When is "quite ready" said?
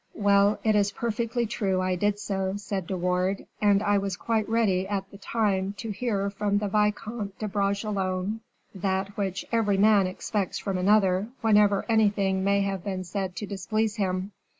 4.17-4.87